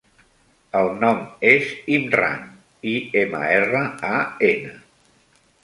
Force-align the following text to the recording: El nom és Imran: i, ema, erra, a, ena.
El 0.79 0.87
nom 1.03 1.19
és 1.49 1.69
Imran: 1.99 2.41
i, 2.95 2.95
ema, 3.23 3.45
erra, 3.61 3.85
a, 4.13 4.25
ena. 4.53 4.77